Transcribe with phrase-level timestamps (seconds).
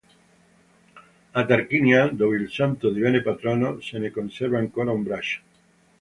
[1.31, 5.41] A Tarquinia, dove il santo divenne patrono, se ne conserva ancora un braccio.